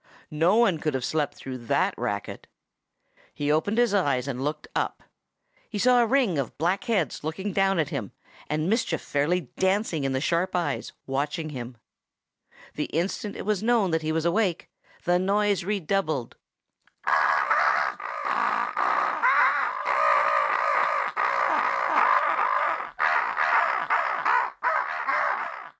No 0.33 0.55
one 0.55 0.79
could 0.79 0.95
have 0.95 1.05
slept 1.05 1.35
through 1.35 1.59
that 1.59 1.93
racket. 1.95 2.47
He 3.35 3.51
opened 3.51 3.77
his 3.77 3.93
eyes 3.93 4.27
and 4.27 4.43
looked 4.43 4.67
up. 4.75 5.03
He 5.69 5.77
saw 5.77 6.01
a 6.01 6.07
ring 6.07 6.39
of 6.39 6.57
black 6.57 6.85
heads 6.85 7.23
looking 7.23 7.53
down 7.53 7.77
at 7.77 7.89
him 7.89 8.11
and 8.49 8.67
mischief 8.67 8.99
fairly 8.99 9.41
dancing 9.59 10.03
in 10.03 10.11
the 10.11 10.19
sharp 10.19 10.55
eyes 10.55 10.91
watching 11.05 11.49
him. 11.51 11.77
The 12.73 12.85
instant 12.85 13.35
it 13.35 13.45
was 13.45 13.61
known 13.61 13.91
that 13.91 14.01
he 14.01 14.11
was 14.11 14.25
awake, 14.25 14.71
the 15.03 15.19
noise 15.19 15.63
redoubled. 15.63 16.35